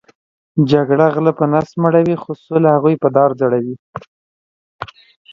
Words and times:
جګړه 0.71 1.05
غلۀ 1.13 1.31
په 1.39 1.45
نس 1.51 1.69
مړؤی 1.81 2.15
خو 2.21 2.31
سوله 2.43 2.69
هغوې 2.75 2.95
په 3.03 3.09
دار 3.15 3.29
ځړؤی 3.39 3.73